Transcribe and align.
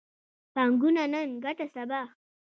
پانګونه 0.53 1.03
نن، 1.13 1.29
ګټه 1.43 1.65
سبا 1.73 2.01